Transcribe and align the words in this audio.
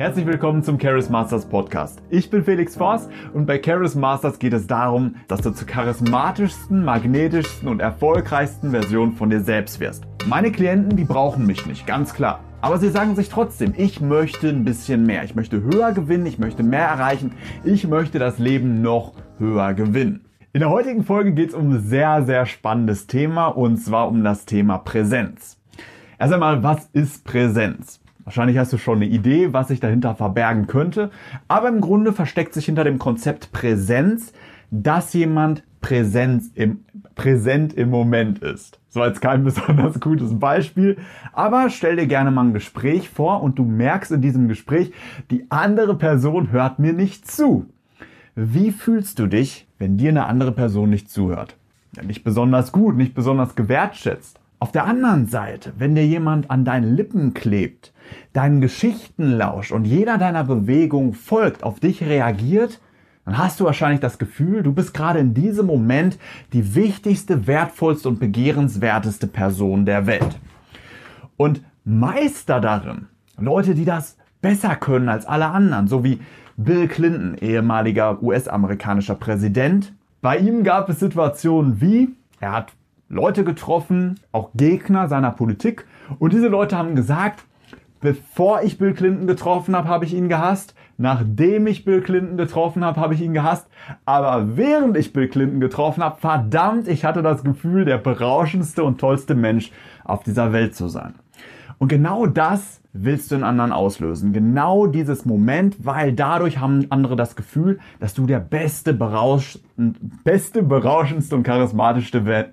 Herzlich 0.00 0.24
willkommen 0.24 0.62
zum 0.62 0.80
Charis 0.80 1.10
Masters 1.10 1.44
Podcast. 1.44 2.00
Ich 2.08 2.30
bin 2.30 2.42
Felix 2.42 2.74
Voss 2.74 3.06
und 3.34 3.44
bei 3.44 3.60
Charis 3.62 3.94
Masters 3.94 4.38
geht 4.38 4.54
es 4.54 4.66
darum, 4.66 5.16
dass 5.28 5.42
du 5.42 5.50
zur 5.50 5.66
charismatischsten, 5.66 6.82
magnetischsten 6.82 7.68
und 7.68 7.80
erfolgreichsten 7.80 8.70
Version 8.70 9.12
von 9.12 9.28
dir 9.28 9.42
selbst 9.42 9.78
wirst. 9.78 10.06
Meine 10.26 10.52
Klienten, 10.52 10.96
die 10.96 11.04
brauchen 11.04 11.44
mich 11.44 11.66
nicht, 11.66 11.86
ganz 11.86 12.14
klar. 12.14 12.40
Aber 12.62 12.78
sie 12.78 12.88
sagen 12.88 13.14
sich 13.14 13.28
trotzdem, 13.28 13.74
ich 13.76 14.00
möchte 14.00 14.48
ein 14.48 14.64
bisschen 14.64 15.04
mehr. 15.04 15.22
Ich 15.24 15.34
möchte 15.34 15.62
höher 15.62 15.92
gewinnen, 15.92 16.24
ich 16.24 16.38
möchte 16.38 16.62
mehr 16.62 16.86
erreichen, 16.86 17.32
ich 17.62 17.86
möchte 17.86 18.18
das 18.18 18.38
Leben 18.38 18.80
noch 18.80 19.12
höher 19.36 19.74
gewinnen. 19.74 20.24
In 20.54 20.60
der 20.60 20.70
heutigen 20.70 21.04
Folge 21.04 21.34
geht 21.34 21.50
es 21.50 21.54
um 21.54 21.72
ein 21.72 21.80
sehr, 21.80 22.24
sehr 22.24 22.46
spannendes 22.46 23.06
Thema 23.06 23.48
und 23.48 23.76
zwar 23.76 24.08
um 24.08 24.24
das 24.24 24.46
Thema 24.46 24.78
Präsenz. 24.78 25.60
Erst 26.18 26.32
einmal, 26.32 26.62
was 26.62 26.86
ist 26.94 27.22
Präsenz? 27.24 28.00
Wahrscheinlich 28.30 28.58
hast 28.58 28.72
du 28.72 28.78
schon 28.78 28.98
eine 28.98 29.08
Idee, 29.08 29.52
was 29.52 29.66
sich 29.66 29.80
dahinter 29.80 30.14
verbergen 30.14 30.68
könnte. 30.68 31.10
Aber 31.48 31.68
im 31.68 31.80
Grunde 31.80 32.12
versteckt 32.12 32.54
sich 32.54 32.66
hinter 32.66 32.84
dem 32.84 33.00
Konzept 33.00 33.50
Präsenz, 33.50 34.32
dass 34.70 35.12
jemand 35.14 35.64
Präsenz 35.80 36.48
im, 36.54 36.84
präsent 37.16 37.72
im 37.72 37.90
Moment 37.90 38.38
ist. 38.38 38.78
So 38.88 39.02
als 39.02 39.20
kein 39.20 39.42
besonders 39.44 39.98
gutes 39.98 40.38
Beispiel. 40.38 40.96
Aber 41.32 41.70
stell 41.70 41.96
dir 41.96 42.06
gerne 42.06 42.30
mal 42.30 42.44
ein 42.44 42.54
Gespräch 42.54 43.08
vor 43.08 43.42
und 43.42 43.58
du 43.58 43.64
merkst 43.64 44.12
in 44.12 44.22
diesem 44.22 44.46
Gespräch, 44.46 44.92
die 45.32 45.46
andere 45.48 45.96
Person 45.96 46.52
hört 46.52 46.78
mir 46.78 46.92
nicht 46.92 47.28
zu. 47.28 47.66
Wie 48.36 48.70
fühlst 48.70 49.18
du 49.18 49.26
dich, 49.26 49.66
wenn 49.80 49.96
dir 49.96 50.10
eine 50.10 50.26
andere 50.26 50.52
Person 50.52 50.88
nicht 50.88 51.10
zuhört? 51.10 51.56
Ja, 51.96 52.04
nicht 52.04 52.22
besonders 52.22 52.70
gut, 52.70 52.94
nicht 52.94 53.16
besonders 53.16 53.56
gewertschätzt. 53.56 54.39
Auf 54.60 54.72
der 54.72 54.84
anderen 54.84 55.26
Seite, 55.26 55.72
wenn 55.78 55.94
dir 55.94 56.06
jemand 56.06 56.50
an 56.50 56.66
deinen 56.66 56.94
Lippen 56.94 57.32
klebt, 57.32 57.94
deinen 58.34 58.60
Geschichten 58.60 59.32
lauscht 59.32 59.72
und 59.72 59.86
jeder 59.86 60.18
deiner 60.18 60.44
Bewegung 60.44 61.14
folgt, 61.14 61.62
auf 61.62 61.80
dich 61.80 62.02
reagiert, 62.02 62.78
dann 63.24 63.38
hast 63.38 63.58
du 63.58 63.64
wahrscheinlich 63.64 64.00
das 64.00 64.18
Gefühl, 64.18 64.62
du 64.62 64.74
bist 64.74 64.92
gerade 64.92 65.18
in 65.18 65.32
diesem 65.32 65.64
Moment 65.64 66.18
die 66.52 66.74
wichtigste, 66.74 67.46
wertvollste 67.46 68.10
und 68.10 68.20
begehrenswerteste 68.20 69.28
Person 69.28 69.86
der 69.86 70.06
Welt. 70.06 70.38
Und 71.38 71.62
Meister 71.84 72.60
darin, 72.60 73.06
Leute, 73.38 73.74
die 73.74 73.86
das 73.86 74.18
besser 74.42 74.76
können 74.76 75.08
als 75.08 75.24
alle 75.24 75.46
anderen, 75.46 75.88
so 75.88 76.04
wie 76.04 76.20
Bill 76.58 76.86
Clinton, 76.86 77.34
ehemaliger 77.40 78.22
US-amerikanischer 78.22 79.14
Präsident. 79.14 79.94
Bei 80.20 80.36
ihm 80.36 80.64
gab 80.64 80.90
es 80.90 81.00
Situationen 81.00 81.80
wie, 81.80 82.10
er 82.40 82.52
hat 82.52 82.72
Leute 83.10 83.42
getroffen, 83.42 84.20
auch 84.30 84.50
Gegner 84.54 85.08
seiner 85.08 85.32
Politik. 85.32 85.84
Und 86.20 86.32
diese 86.32 86.46
Leute 86.46 86.78
haben 86.78 86.94
gesagt, 86.94 87.44
bevor 88.00 88.62
ich 88.62 88.78
Bill 88.78 88.94
Clinton 88.94 89.26
getroffen 89.26 89.74
habe, 89.76 89.88
habe 89.88 90.04
ich 90.04 90.14
ihn 90.14 90.28
gehasst. 90.28 90.74
Nachdem 90.96 91.66
ich 91.66 91.84
Bill 91.84 92.02
Clinton 92.02 92.36
getroffen 92.36 92.84
habe, 92.84 93.00
habe 93.00 93.14
ich 93.14 93.20
ihn 93.20 93.34
gehasst. 93.34 93.68
Aber 94.04 94.56
während 94.56 94.96
ich 94.96 95.12
Bill 95.12 95.28
Clinton 95.28 95.58
getroffen 95.58 96.04
habe, 96.04 96.20
verdammt, 96.20 96.86
ich 96.86 97.04
hatte 97.04 97.22
das 97.22 97.42
Gefühl, 97.42 97.84
der 97.84 97.98
berauschendste 97.98 98.84
und 98.84 99.00
tollste 99.00 99.34
Mensch 99.34 99.72
auf 100.04 100.22
dieser 100.22 100.52
Welt 100.52 100.76
zu 100.76 100.86
sein. 100.86 101.14
Und 101.78 101.88
genau 101.88 102.26
das 102.26 102.79
willst 102.92 103.30
du 103.30 103.36
in 103.36 103.44
anderen 103.44 103.72
auslösen. 103.72 104.32
Genau 104.32 104.86
dieses 104.86 105.24
Moment, 105.24 105.76
weil 105.84 106.12
dadurch 106.12 106.58
haben 106.58 106.86
andere 106.90 107.16
das 107.16 107.36
Gefühl, 107.36 107.78
dass 108.00 108.14
du 108.14 108.26
der 108.26 108.40
beste, 108.40 108.92
berausch, 108.92 109.58
beste 109.76 110.62
berauschendste 110.62 111.36
und 111.36 111.42
charismatischste, 111.44 112.52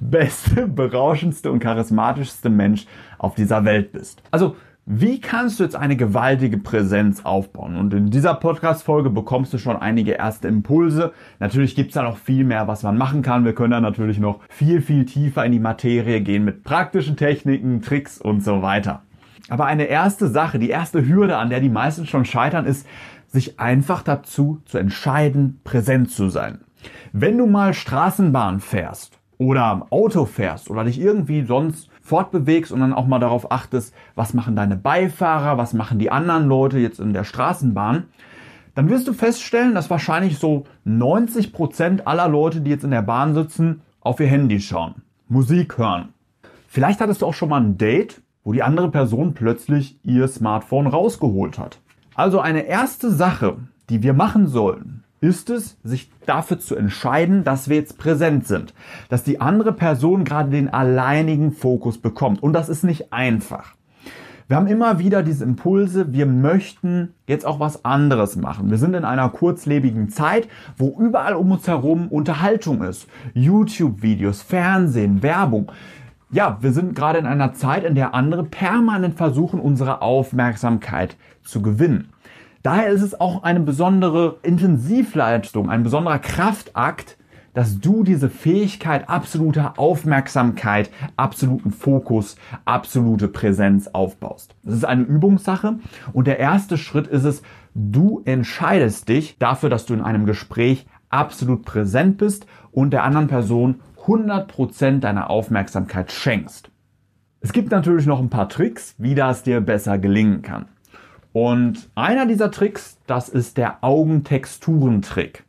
beste, 0.00 0.66
berauschendste 0.68 1.52
und 1.52 1.60
charismatischste 1.60 2.48
Mensch 2.48 2.86
auf 3.18 3.34
dieser 3.34 3.64
Welt 3.64 3.92
bist. 3.92 4.22
Also, 4.30 4.56
wie 4.88 5.20
kannst 5.20 5.58
du 5.58 5.64
jetzt 5.64 5.74
eine 5.74 5.96
gewaltige 5.96 6.58
Präsenz 6.58 7.24
aufbauen? 7.24 7.76
Und 7.76 7.92
in 7.92 8.10
dieser 8.10 8.34
Podcast-Folge 8.34 9.10
bekommst 9.10 9.52
du 9.52 9.58
schon 9.58 9.76
einige 9.76 10.12
erste 10.12 10.46
Impulse. 10.46 11.12
Natürlich 11.40 11.74
gibt's 11.74 11.94
da 11.94 12.04
noch 12.04 12.18
viel 12.18 12.44
mehr, 12.44 12.68
was 12.68 12.84
man 12.84 12.96
machen 12.96 13.22
kann. 13.22 13.44
Wir 13.44 13.52
können 13.52 13.72
da 13.72 13.80
natürlich 13.80 14.20
noch 14.20 14.38
viel, 14.48 14.80
viel 14.80 15.04
tiefer 15.04 15.44
in 15.44 15.50
die 15.50 15.58
Materie 15.58 16.20
gehen 16.20 16.44
mit 16.44 16.62
praktischen 16.62 17.16
Techniken, 17.16 17.82
Tricks 17.82 18.20
und 18.20 18.44
so 18.44 18.62
weiter. 18.62 19.02
Aber 19.48 19.66
eine 19.66 19.84
erste 19.84 20.28
Sache, 20.28 20.58
die 20.58 20.70
erste 20.70 21.06
Hürde, 21.06 21.36
an 21.36 21.50
der 21.50 21.60
die 21.60 21.68
meisten 21.68 22.06
schon 22.06 22.24
scheitern, 22.24 22.66
ist, 22.66 22.86
sich 23.28 23.60
einfach 23.60 24.02
dazu 24.02 24.60
zu 24.64 24.78
entscheiden, 24.78 25.60
präsent 25.64 26.10
zu 26.10 26.28
sein. 26.28 26.60
Wenn 27.12 27.38
du 27.38 27.46
mal 27.46 27.74
Straßenbahn 27.74 28.60
fährst 28.60 29.18
oder 29.38 29.86
Auto 29.90 30.24
fährst 30.24 30.70
oder 30.70 30.84
dich 30.84 31.00
irgendwie 31.00 31.44
sonst 31.44 31.88
fortbewegst 32.02 32.72
und 32.72 32.80
dann 32.80 32.92
auch 32.92 33.06
mal 33.06 33.18
darauf 33.18 33.50
achtest, 33.50 33.94
was 34.14 34.34
machen 34.34 34.56
deine 34.56 34.76
Beifahrer, 34.76 35.58
was 35.58 35.72
machen 35.72 35.98
die 35.98 36.10
anderen 36.10 36.46
Leute 36.46 36.78
jetzt 36.78 37.00
in 37.00 37.12
der 37.12 37.24
Straßenbahn, 37.24 38.04
dann 38.74 38.88
wirst 38.88 39.08
du 39.08 39.12
feststellen, 39.12 39.74
dass 39.74 39.90
wahrscheinlich 39.90 40.38
so 40.38 40.64
90 40.84 41.52
Prozent 41.52 42.06
aller 42.06 42.28
Leute, 42.28 42.60
die 42.60 42.70
jetzt 42.70 42.84
in 42.84 42.90
der 42.90 43.02
Bahn 43.02 43.34
sitzen, 43.34 43.82
auf 44.00 44.20
ihr 44.20 44.26
Handy 44.26 44.60
schauen, 44.60 44.96
Musik 45.28 45.78
hören. 45.78 46.10
Vielleicht 46.68 47.00
hattest 47.00 47.22
du 47.22 47.26
auch 47.26 47.34
schon 47.34 47.48
mal 47.48 47.60
ein 47.60 47.78
Date 47.78 48.20
wo 48.46 48.52
die 48.52 48.62
andere 48.62 48.92
Person 48.92 49.34
plötzlich 49.34 49.98
ihr 50.04 50.28
Smartphone 50.28 50.86
rausgeholt 50.86 51.58
hat. 51.58 51.80
Also 52.14 52.38
eine 52.38 52.66
erste 52.66 53.10
Sache, 53.10 53.56
die 53.90 54.04
wir 54.04 54.14
machen 54.14 54.46
sollen, 54.46 55.02
ist 55.20 55.50
es, 55.50 55.78
sich 55.82 56.12
dafür 56.26 56.60
zu 56.60 56.76
entscheiden, 56.76 57.42
dass 57.42 57.68
wir 57.68 57.74
jetzt 57.74 57.98
präsent 57.98 58.46
sind, 58.46 58.72
dass 59.08 59.24
die 59.24 59.40
andere 59.40 59.72
Person 59.72 60.22
gerade 60.22 60.50
den 60.50 60.72
alleinigen 60.72 61.50
Fokus 61.50 61.98
bekommt. 61.98 62.40
Und 62.40 62.52
das 62.52 62.68
ist 62.68 62.84
nicht 62.84 63.12
einfach. 63.12 63.74
Wir 64.46 64.56
haben 64.56 64.68
immer 64.68 65.00
wieder 65.00 65.24
diese 65.24 65.42
Impulse, 65.42 66.12
wir 66.12 66.26
möchten 66.26 67.14
jetzt 67.26 67.44
auch 67.44 67.58
was 67.58 67.84
anderes 67.84 68.36
machen. 68.36 68.70
Wir 68.70 68.78
sind 68.78 68.94
in 68.94 69.04
einer 69.04 69.28
kurzlebigen 69.28 70.08
Zeit, 70.08 70.46
wo 70.76 70.96
überall 71.00 71.34
um 71.34 71.50
uns 71.50 71.66
herum 71.66 72.06
Unterhaltung 72.06 72.84
ist. 72.84 73.08
YouTube-Videos, 73.34 74.42
Fernsehen, 74.42 75.24
Werbung 75.24 75.72
ja, 76.30 76.58
wir 76.60 76.72
sind 76.72 76.94
gerade 76.94 77.18
in 77.18 77.26
einer 77.26 77.54
Zeit, 77.54 77.84
in 77.84 77.94
der 77.94 78.14
andere 78.14 78.44
permanent 78.44 79.16
versuchen, 79.16 79.60
unsere 79.60 80.02
Aufmerksamkeit 80.02 81.16
zu 81.44 81.62
gewinnen. 81.62 82.12
Daher 82.62 82.88
ist 82.88 83.02
es 83.02 83.20
auch 83.20 83.44
eine 83.44 83.60
besondere 83.60 84.38
Intensivleistung, 84.42 85.70
ein 85.70 85.84
besonderer 85.84 86.18
Kraftakt, 86.18 87.16
dass 87.54 87.78
du 87.80 88.02
diese 88.02 88.28
Fähigkeit 88.28 89.08
absoluter 89.08 89.78
Aufmerksamkeit, 89.78 90.90
absoluten 91.16 91.70
Fokus, 91.70 92.36
absolute 92.64 93.28
Präsenz 93.28 93.88
aufbaust. 93.88 94.54
Das 94.62 94.74
ist 94.74 94.84
eine 94.84 95.04
Übungssache 95.04 95.78
und 96.12 96.26
der 96.26 96.38
erste 96.38 96.76
Schritt 96.76 97.06
ist 97.06 97.24
es, 97.24 97.42
du 97.74 98.20
entscheidest 98.24 99.08
dich 99.08 99.38
dafür, 99.38 99.70
dass 99.70 99.86
du 99.86 99.94
in 99.94 100.02
einem 100.02 100.26
Gespräch 100.26 100.86
absolut 101.08 101.64
präsent 101.64 102.18
bist 102.18 102.46
und 102.72 102.90
der 102.90 103.04
anderen 103.04 103.28
Person 103.28 103.76
100% 104.06 105.00
deiner 105.00 105.30
Aufmerksamkeit 105.30 106.12
schenkst. 106.12 106.70
Es 107.40 107.52
gibt 107.52 107.70
natürlich 107.70 108.06
noch 108.06 108.20
ein 108.20 108.30
paar 108.30 108.48
Tricks, 108.48 108.94
wie 108.98 109.14
das 109.14 109.42
dir 109.42 109.60
besser 109.60 109.98
gelingen 109.98 110.42
kann. 110.42 110.66
Und 111.32 111.90
einer 111.94 112.26
dieser 112.26 112.50
Tricks, 112.50 112.98
das 113.06 113.28
ist 113.28 113.56
der 113.56 113.84
Augentexturentrick. 113.84 115.44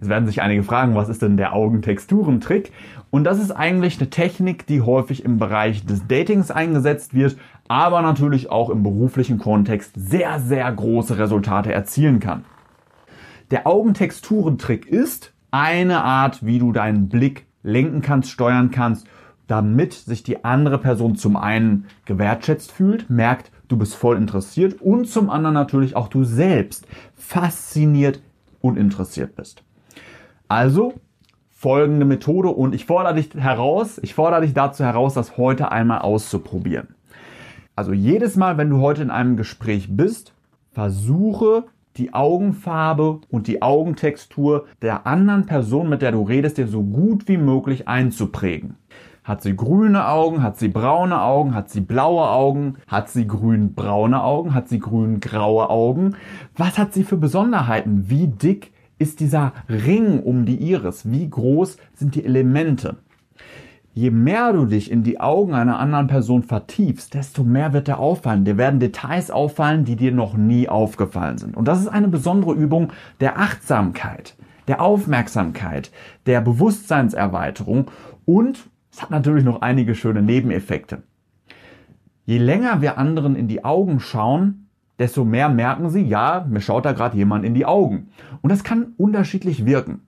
Jetzt 0.00 0.08
werden 0.08 0.26
sich 0.26 0.42
einige 0.42 0.62
fragen, 0.62 0.94
was 0.94 1.08
ist 1.08 1.22
denn 1.22 1.36
der 1.36 1.54
Augentexturentrick? 1.54 2.72
Und 3.10 3.24
das 3.24 3.38
ist 3.38 3.50
eigentlich 3.50 3.98
eine 3.98 4.10
Technik, 4.10 4.66
die 4.66 4.82
häufig 4.82 5.24
im 5.24 5.38
Bereich 5.38 5.84
des 5.84 6.06
Datings 6.06 6.50
eingesetzt 6.50 7.14
wird, 7.14 7.36
aber 7.68 8.02
natürlich 8.02 8.50
auch 8.50 8.70
im 8.70 8.82
beruflichen 8.82 9.38
Kontext 9.38 9.92
sehr, 9.96 10.40
sehr 10.40 10.70
große 10.70 11.18
Resultate 11.18 11.72
erzielen 11.72 12.20
kann. 12.20 12.44
Der 13.50 13.66
Augentexturentrick 13.66 14.86
ist 14.86 15.32
eine 15.50 16.04
Art, 16.04 16.44
wie 16.44 16.58
du 16.58 16.72
deinen 16.72 17.08
Blick 17.08 17.47
lenken 17.62 18.02
kannst, 18.02 18.30
steuern 18.30 18.70
kannst, 18.70 19.06
damit 19.46 19.94
sich 19.94 20.22
die 20.22 20.44
andere 20.44 20.78
Person 20.78 21.16
zum 21.16 21.36
einen 21.36 21.86
gewertschätzt 22.04 22.70
fühlt, 22.70 23.08
merkt, 23.10 23.50
du 23.68 23.76
bist 23.76 23.94
voll 23.94 24.16
interessiert 24.16 24.80
und 24.80 25.08
zum 25.08 25.30
anderen 25.30 25.54
natürlich 25.54 25.96
auch 25.96 26.08
du 26.08 26.24
selbst 26.24 26.86
fasziniert 27.14 28.20
und 28.60 28.76
interessiert 28.76 29.34
bist. 29.36 29.62
Also 30.48 30.94
folgende 31.50 32.04
Methode 32.04 32.50
und 32.50 32.74
ich 32.74 32.86
fordere 32.86 33.14
dich 33.14 33.34
heraus, 33.34 33.98
ich 34.02 34.14
fordere 34.14 34.42
dich 34.42 34.54
dazu 34.54 34.84
heraus, 34.84 35.14
das 35.14 35.36
heute 35.36 35.72
einmal 35.72 36.00
auszuprobieren. 36.00 36.94
Also 37.74 37.92
jedes 37.92 38.36
Mal, 38.36 38.58
wenn 38.58 38.70
du 38.70 38.80
heute 38.80 39.02
in 39.02 39.10
einem 39.10 39.36
Gespräch 39.36 39.88
bist, 39.96 40.34
versuche 40.72 41.64
die 41.98 42.14
Augenfarbe 42.14 43.20
und 43.28 43.46
die 43.46 43.60
Augentextur 43.60 44.66
der 44.82 45.06
anderen 45.06 45.46
Person, 45.46 45.88
mit 45.88 46.02
der 46.02 46.12
du 46.12 46.22
redest, 46.22 46.58
dir 46.58 46.68
so 46.68 46.82
gut 46.82 47.28
wie 47.28 47.36
möglich 47.36 47.88
einzuprägen. 47.88 48.76
Hat 49.24 49.42
sie 49.42 49.54
grüne 49.54 50.08
Augen? 50.08 50.42
Hat 50.42 50.56
sie 50.56 50.68
braune 50.68 51.20
Augen? 51.20 51.54
Hat 51.54 51.68
sie 51.68 51.82
blaue 51.82 52.30
Augen? 52.30 52.76
Hat 52.86 53.10
sie 53.10 53.26
grün-braune 53.26 54.22
Augen? 54.22 54.54
Hat 54.54 54.68
sie 54.68 54.78
grün-graue 54.78 55.68
Augen? 55.68 56.16
Was 56.56 56.78
hat 56.78 56.94
sie 56.94 57.04
für 57.04 57.18
Besonderheiten? 57.18 58.08
Wie 58.08 58.28
dick 58.28 58.72
ist 58.98 59.20
dieser 59.20 59.52
Ring 59.68 60.20
um 60.20 60.46
die 60.46 60.56
Iris? 60.70 61.10
Wie 61.10 61.28
groß 61.28 61.76
sind 61.92 62.14
die 62.14 62.24
Elemente? 62.24 62.96
Je 63.98 64.12
mehr 64.12 64.52
du 64.52 64.64
dich 64.64 64.92
in 64.92 65.02
die 65.02 65.18
Augen 65.18 65.54
einer 65.54 65.80
anderen 65.80 66.06
Person 66.06 66.44
vertiefst, 66.44 67.14
desto 67.14 67.42
mehr 67.42 67.72
wird 67.72 67.88
dir 67.88 67.98
auffallen. 67.98 68.44
Dir 68.44 68.56
werden 68.56 68.78
Details 68.78 69.32
auffallen, 69.32 69.84
die 69.84 69.96
dir 69.96 70.12
noch 70.12 70.36
nie 70.36 70.68
aufgefallen 70.68 71.36
sind. 71.36 71.56
Und 71.56 71.66
das 71.66 71.80
ist 71.80 71.88
eine 71.88 72.06
besondere 72.06 72.54
Übung 72.54 72.92
der 73.18 73.40
Achtsamkeit, 73.40 74.36
der 74.68 74.80
Aufmerksamkeit, 74.80 75.90
der 76.26 76.40
Bewusstseinserweiterung 76.40 77.90
und 78.24 78.68
es 78.92 79.02
hat 79.02 79.10
natürlich 79.10 79.44
noch 79.44 79.62
einige 79.62 79.96
schöne 79.96 80.22
Nebeneffekte. 80.22 81.02
Je 82.24 82.38
länger 82.38 82.80
wir 82.80 82.98
anderen 82.98 83.34
in 83.34 83.48
die 83.48 83.64
Augen 83.64 83.98
schauen, 83.98 84.68
desto 85.00 85.24
mehr 85.24 85.48
merken 85.48 85.90
sie, 85.90 86.02
ja, 86.02 86.46
mir 86.48 86.60
schaut 86.60 86.84
da 86.84 86.92
gerade 86.92 87.16
jemand 87.16 87.44
in 87.44 87.54
die 87.54 87.66
Augen. 87.66 88.10
Und 88.42 88.50
das 88.52 88.62
kann 88.62 88.94
unterschiedlich 88.96 89.66
wirken. 89.66 90.02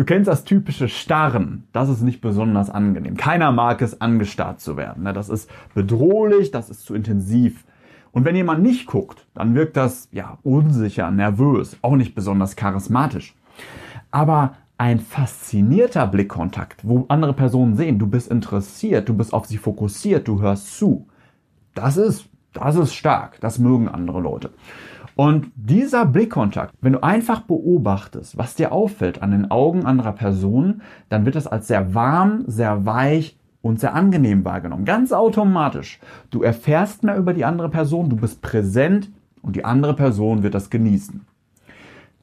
Du 0.00 0.06
kennst 0.06 0.28
das 0.28 0.44
typische 0.44 0.88
Starren. 0.88 1.64
Das 1.74 1.90
ist 1.90 2.00
nicht 2.00 2.22
besonders 2.22 2.70
angenehm. 2.70 3.18
Keiner 3.18 3.52
mag 3.52 3.82
es, 3.82 4.00
angestarrt 4.00 4.58
zu 4.58 4.78
werden. 4.78 5.02
Ne? 5.02 5.12
Das 5.12 5.28
ist 5.28 5.50
bedrohlich, 5.74 6.50
das 6.50 6.70
ist 6.70 6.86
zu 6.86 6.94
intensiv. 6.94 7.66
Und 8.10 8.24
wenn 8.24 8.34
jemand 8.34 8.62
nicht 8.62 8.86
guckt, 8.86 9.26
dann 9.34 9.54
wirkt 9.54 9.76
das 9.76 10.08
ja 10.10 10.38
unsicher, 10.42 11.10
nervös, 11.10 11.76
auch 11.82 11.96
nicht 11.96 12.14
besonders 12.14 12.56
charismatisch. 12.56 13.34
Aber 14.10 14.54
ein 14.78 15.00
faszinierter 15.00 16.06
Blickkontakt, 16.06 16.88
wo 16.88 17.04
andere 17.08 17.34
Personen 17.34 17.76
sehen, 17.76 17.98
du 17.98 18.06
bist 18.06 18.30
interessiert, 18.30 19.06
du 19.06 19.12
bist 19.12 19.34
auf 19.34 19.44
sie 19.44 19.58
fokussiert, 19.58 20.26
du 20.26 20.40
hörst 20.40 20.78
zu. 20.78 21.08
Das 21.74 21.98
ist, 21.98 22.26
das 22.54 22.74
ist 22.74 22.94
stark. 22.94 23.38
Das 23.42 23.58
mögen 23.58 23.86
andere 23.86 24.22
Leute. 24.22 24.48
Und 25.16 25.50
dieser 25.54 26.06
Blickkontakt, 26.06 26.74
wenn 26.80 26.94
du 26.94 27.02
einfach 27.02 27.42
beobachtest, 27.42 28.38
was 28.38 28.54
dir 28.54 28.72
auffällt 28.72 29.22
an 29.22 29.30
den 29.30 29.50
Augen 29.50 29.84
anderer 29.84 30.12
Personen, 30.12 30.82
dann 31.08 31.26
wird 31.26 31.36
es 31.36 31.46
als 31.46 31.68
sehr 31.68 31.94
warm, 31.94 32.44
sehr 32.46 32.86
weich 32.86 33.36
und 33.62 33.80
sehr 33.80 33.94
angenehm 33.94 34.44
wahrgenommen. 34.44 34.84
Ganz 34.84 35.12
automatisch. 35.12 35.98
Du 36.30 36.42
erfährst 36.42 37.02
mehr 37.02 37.16
über 37.16 37.34
die 37.34 37.44
andere 37.44 37.68
Person, 37.68 38.08
du 38.08 38.16
bist 38.16 38.40
präsent 38.40 39.10
und 39.42 39.56
die 39.56 39.64
andere 39.64 39.94
Person 39.94 40.42
wird 40.42 40.54
das 40.54 40.70
genießen. 40.70 41.26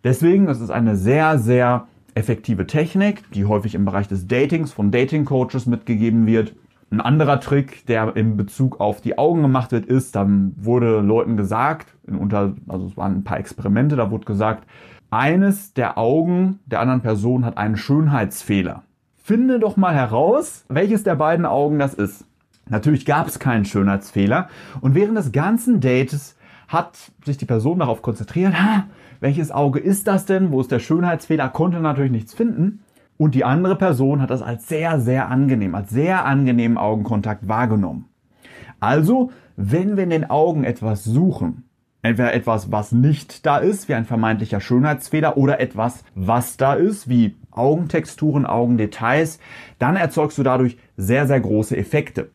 Deswegen 0.03 0.47
ist 0.47 0.61
es 0.61 0.69
eine 0.69 0.95
sehr, 0.95 1.37
sehr 1.37 1.87
effektive 2.15 2.65
Technik, 2.65 3.29
die 3.31 3.45
häufig 3.45 3.75
im 3.75 3.85
Bereich 3.85 4.07
des 4.07 4.27
Datings 4.27 4.71
von 4.71 4.91
Dating 4.91 5.25
Coaches 5.25 5.65
mitgegeben 5.65 6.25
wird. 6.25 6.55
Ein 6.89 7.01
anderer 7.01 7.41
Trick, 7.41 7.85
der 7.85 8.15
in 8.15 8.37
Bezug 8.37 8.79
auf 8.79 9.01
die 9.01 9.17
Augen 9.17 9.41
gemacht 9.41 9.73
wird, 9.73 9.85
ist, 9.85 10.15
dann 10.15 10.53
wurde 10.55 11.01
Leuten 11.01 11.35
gesagt, 11.35 11.93
unter, 12.07 12.53
also 12.67 12.87
es 12.87 12.95
waren 12.95 13.15
ein 13.15 13.23
paar 13.25 13.39
Experimente, 13.39 13.97
da 13.97 14.09
wurde 14.09 14.25
gesagt, 14.25 14.65
eines 15.09 15.73
der 15.73 15.97
Augen 15.97 16.59
der 16.65 16.79
anderen 16.79 17.01
Person 17.01 17.43
hat 17.43 17.57
einen 17.57 17.75
Schönheitsfehler. 17.75 18.83
Finde 19.17 19.59
doch 19.59 19.75
mal 19.75 19.93
heraus, 19.93 20.65
welches 20.69 21.03
der 21.03 21.15
beiden 21.15 21.45
Augen 21.45 21.77
das 21.79 21.93
ist. 21.93 22.25
Natürlich 22.69 23.05
gab 23.05 23.27
es 23.27 23.39
keinen 23.39 23.65
Schönheitsfehler 23.65 24.47
und 24.79 24.95
während 24.95 25.17
des 25.17 25.33
ganzen 25.33 25.81
Dates 25.81 26.37
hat 26.69 26.97
sich 27.25 27.37
die 27.37 27.45
Person 27.45 27.79
darauf 27.79 28.01
konzentriert, 28.01 28.53
ha, 28.53 28.85
welches 29.19 29.51
Auge 29.51 29.79
ist 29.79 30.07
das 30.07 30.25
denn? 30.25 30.51
Wo 30.51 30.61
ist 30.61 30.71
der 30.71 30.79
Schönheitsfehler? 30.79 31.49
Konnte 31.49 31.79
natürlich 31.79 32.11
nichts 32.11 32.33
finden. 32.33 32.83
Und 33.17 33.33
die 33.33 33.43
andere 33.43 33.75
Person 33.75 34.21
hat 34.21 34.29
das 34.29 34.41
als 34.41 34.67
sehr, 34.67 34.99
sehr 34.99 35.29
angenehm, 35.29 35.75
als 35.75 35.89
sehr 35.89 36.25
angenehmen 36.25 36.77
Augenkontakt 36.77 37.47
wahrgenommen. 37.47 38.05
Also, 38.79 39.31
wenn 39.55 39.97
wir 39.97 40.03
in 40.03 40.11
den 40.11 40.29
Augen 40.29 40.63
etwas 40.63 41.03
suchen, 41.03 41.63
entweder 42.03 42.33
etwas, 42.33 42.71
was 42.71 42.91
nicht 42.91 43.45
da 43.45 43.57
ist, 43.57 43.89
wie 43.89 43.95
ein 43.95 44.05
vermeintlicher 44.05 44.61
Schönheitsfehler, 44.61 45.35
oder 45.35 45.59
etwas, 45.59 46.03
was 46.13 46.57
da 46.57 46.75
ist, 46.75 47.09
wie 47.09 47.35
Augentexturen, 47.51 48.45
Augendetails, 48.45 49.39
dann 49.79 49.95
erzeugst 49.95 50.37
du 50.37 50.43
dadurch 50.43 50.77
sehr, 50.95 51.25
sehr 51.25 51.39
große 51.39 51.75
Effekte. 51.75 52.29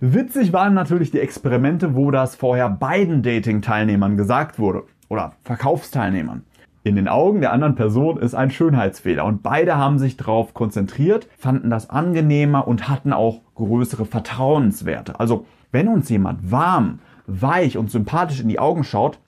Witzig 0.00 0.52
waren 0.52 0.74
natürlich 0.74 1.10
die 1.10 1.20
Experimente, 1.20 1.94
wo 1.94 2.10
das 2.10 2.36
vorher 2.36 2.70
beiden 2.70 3.22
Dating-Teilnehmern 3.22 4.16
gesagt 4.16 4.58
wurde 4.58 4.84
oder 5.08 5.32
Verkaufsteilnehmern 5.44 6.42
in 6.84 6.96
den 6.96 7.08
Augen 7.08 7.40
der 7.40 7.52
anderen 7.52 7.74
Person 7.74 8.18
ist 8.18 8.34
ein 8.34 8.50
Schönheitsfehler. 8.50 9.24
Und 9.24 9.42
beide 9.42 9.76
haben 9.76 9.98
sich 9.98 10.16
darauf 10.16 10.52
konzentriert, 10.52 11.28
fanden 11.38 11.70
das 11.70 11.90
angenehmer 11.90 12.66
und 12.66 12.88
hatten 12.88 13.12
auch 13.12 13.40
größere 13.54 14.04
Vertrauenswerte. 14.04 15.20
Also 15.20 15.46
wenn 15.70 15.88
uns 15.88 16.08
jemand 16.08 16.50
warm, 16.50 16.98
weich 17.26 17.78
und 17.78 17.90
sympathisch 17.90 18.40
in 18.40 18.48
die 18.48 18.58
Augen 18.58 18.82
schaut, 18.82 19.18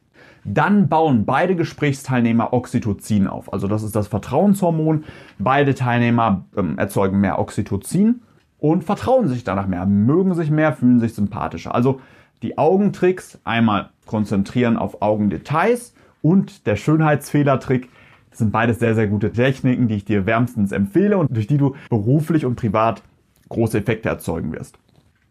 dann 0.45 0.89
bauen 0.89 1.25
beide 1.25 1.57
Gesprächsteilnehmer 1.57 2.53
Oxytocin 2.53 3.29
auf. 3.29 3.53
Also 3.53 3.67
das 3.67 3.83
ist 3.83 3.97
das 3.97 4.09
Vertrauenshormon. 4.09 5.05
Beide 5.39 5.75
Teilnehmer 5.75 6.45
ähm, 6.57 6.77
erzeugen 6.77 7.21
mehr 7.21 7.39
Oxytocin 7.39 8.21
und 8.59 8.85
vertrauen 8.85 9.29
sich 9.29 9.45
danach 9.45 9.67
mehr, 9.67 9.87
mögen 9.87 10.35
sich 10.35 10.51
mehr, 10.51 10.75
fühlen 10.75 11.01
sich 11.01 11.15
sympathischer. 11.15 11.75
Also 11.75 12.01
die 12.43 12.59
Augentricks 12.59 13.39
einmal 13.45 13.91
konzentrieren 14.07 14.77
auf 14.77 15.01
Augendetails 15.01 15.95
und 16.25 16.67
der 16.67 16.77
Schönheitsfehlertrick. 16.77 17.91
Das 18.31 18.39
sind 18.39 18.51
beides 18.51 18.79
sehr, 18.79 18.95
sehr 18.95 19.07
gute 19.07 19.31
Techniken, 19.31 19.87
die 19.87 19.97
ich 19.97 20.05
dir 20.05 20.27
wärmstens 20.27 20.73
empfehle 20.73 21.19
und 21.19 21.37
durch 21.37 21.47
die 21.47 21.59
du 21.59 21.77
beruflich 21.91 22.47
und 22.47 22.57
privat 22.57 23.03
große 23.51 23.79
Effekte 23.79 24.09
erzeugen 24.09 24.53
wirst. 24.53 24.79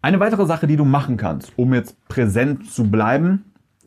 Eine 0.02 0.20
weitere 0.20 0.46
Sache, 0.46 0.68
die 0.68 0.78
du 0.78 0.86
machen 0.86 1.18
kannst, 1.18 1.52
um 1.58 1.74
jetzt 1.74 1.98
präsent 2.08 2.70
zu 2.72 2.90
bleiben, 2.92 3.46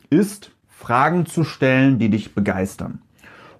ist 0.09 0.51
Fragen 0.67 1.25
zu 1.25 1.45
stellen, 1.45 1.97
die 1.97 2.09
dich 2.09 2.35
begeistern. 2.35 2.99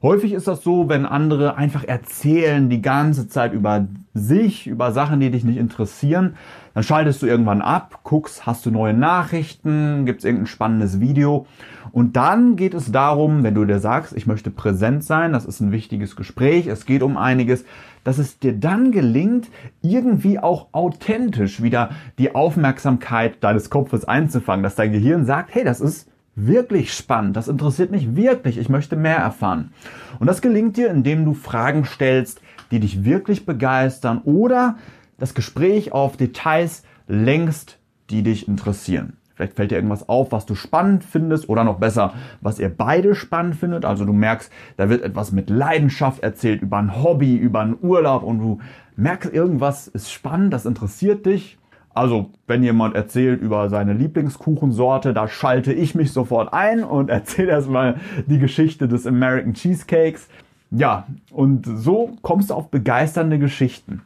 Häufig 0.04 0.34
ist 0.34 0.48
das 0.48 0.62
so, 0.62 0.90
wenn 0.90 1.08
andere 1.08 1.58
einfach 1.58 1.84
erzählen 1.84 2.70
die 2.70 2.84
ganze 2.84 3.28
Zeit 3.28 3.54
über 3.54 3.88
sich, 4.14 4.68
über 4.68 4.92
Sachen, 4.92 5.20
die 5.20 5.32
dich 5.32 5.44
nicht 5.44 5.58
interessieren, 5.58 6.36
dann 6.76 6.84
schaltest 6.84 7.24
du 7.24 7.26
irgendwann 7.26 7.64
ab, 7.64 8.02
guckst, 8.04 8.46
hast 8.46 8.66
du 8.68 8.72
neue 8.72 8.94
Nachrichten, 8.94 10.06
gibt 10.06 10.20
es 10.20 10.26
irgendein 10.26 10.48
spannendes 10.48 11.00
Video 11.00 11.48
und 11.92 12.16
dann 12.16 12.56
geht 12.58 12.76
es 12.76 12.92
darum, 12.92 13.42
wenn 13.42 13.56
du 13.56 13.66
dir 13.66 13.80
sagst, 13.80 14.16
ich 14.16 14.28
möchte 14.28 14.52
präsent 14.52 15.04
sein, 15.04 15.34
das 15.34 15.46
ist 15.46 15.62
ein 15.62 15.72
wichtiges 15.72 16.16
Gespräch, 16.16 16.68
es 16.68 16.86
geht 16.86 17.02
um 17.02 17.18
einiges, 17.18 17.66
dass 18.04 18.20
es 18.20 18.38
dir 18.38 18.54
dann 18.54 18.92
gelingt, 18.92 19.48
irgendwie 19.82 20.38
auch 20.38 20.68
authentisch 20.74 21.64
wieder 21.64 21.90
die 22.20 22.36
Aufmerksamkeit 22.36 23.44
deines 23.44 23.72
Kopfes 23.72 24.06
einzufangen, 24.06 24.62
dass 24.62 24.76
dein 24.76 24.92
Gehirn 24.92 25.26
sagt, 25.26 25.56
hey, 25.56 25.64
das 25.64 25.82
ist 25.82 26.08
wirklich 26.38 26.94
spannend, 26.94 27.36
das 27.36 27.48
interessiert 27.48 27.92
mich 27.92 28.16
wirklich, 28.16 28.57
ich 28.57 28.69
möchte 28.69 28.95
mehr 28.95 29.18
erfahren. 29.18 29.74
Und 30.19 30.28
das 30.28 30.42
gelingt 30.42 30.78
dir, 30.78 30.89
indem 30.89 31.25
du 31.25 31.34
Fragen 31.34 31.84
stellst, 31.84 32.42
die 32.72 32.80
dich 32.80 33.04
wirklich 33.04 33.45
begeistern 33.45 34.22
oder 34.24 34.78
das 35.18 35.34
Gespräch 35.34 35.92
auf 35.92 36.16
Details 36.16 36.84
längst, 37.07 37.80
die 38.12 38.22
dich 38.22 38.48
interessieren. 38.48 39.18
Vielleicht 39.34 39.54
fällt 39.54 39.72
dir 39.72 39.75
irgendwas 39.75 40.10
auf, 40.10 40.31
was 40.31 40.45
du 40.45 40.56
spannend 40.56 41.04
findest 41.04 41.50
oder 41.50 41.63
noch 41.63 41.80
besser, 41.80 42.13
was 42.42 42.60
ihr 42.60 42.69
beide 42.69 43.13
spannend 43.16 43.56
findet. 43.56 43.86
Also 43.86 44.06
du 44.06 44.13
merkst, 44.13 44.51
da 44.78 44.90
wird 44.90 45.04
etwas 45.04 45.31
mit 45.31 45.50
Leidenschaft 45.50 46.23
erzählt 46.23 46.62
über 46.62 46.78
ein 46.78 47.04
Hobby, 47.04 47.35
über 47.35 47.62
einen 47.62 47.78
Urlaub 47.81 48.23
und 48.23 48.40
du 48.40 48.59
merkst, 48.95 49.31
irgendwas 49.31 49.88
ist 49.88 50.12
spannend, 50.12 50.54
das 50.54 50.66
interessiert 50.66 51.26
dich 51.26 51.57
also, 51.97 52.30
wenn 52.45 52.61
jemand 52.61 52.95
erzählt 52.95 53.42
über 53.42 53.69
seine 53.69 53.94
Lieblingskuchensorte, 53.94 55.13
da 55.13 55.27
schalte 55.27 55.73
ich 55.73 55.95
mich 55.95 56.13
sofort 56.13 56.54
ein 56.54 56.83
und 56.83 57.09
erzähle 57.11 57.51
erstmal 57.51 57.95
die 58.27 58.37
Geschichte 58.37 58.87
des 58.87 59.07
American 59.07 59.54
Cheesecakes. 59.54 60.27
Ja, 60.69 61.07
und 61.31 61.66
so 61.66 62.16
kommst 62.21 62.51
du 62.51 62.54
auf 62.54 62.69
begeisternde 62.69 63.39
Geschichten. 63.39 64.01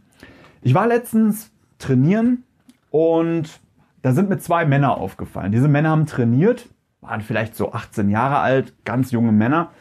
Ich 0.61 0.73
war 0.73 0.87
letztens 0.87 1.51
trainieren 1.79 2.43
und 2.91 3.59
da 4.03 4.13
sind 4.13 4.29
mir 4.29 4.39
zwei 4.39 4.65
Männer 4.65 4.97
aufgefallen. 4.97 5.51
Diese 5.51 5.67
Männer 5.67 5.89
haben 5.89 6.05
trainiert, 6.05 6.67
waren 7.01 7.21
vielleicht 7.21 7.55
so 7.55 7.73
18 7.73 8.09
Jahre 8.09 8.37
alt, 8.37 8.73
ganz 8.85 9.11
junge 9.11 9.31
Männer. 9.31 9.71